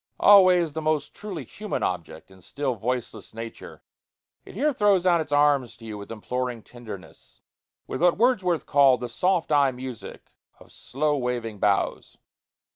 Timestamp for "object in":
1.83-2.41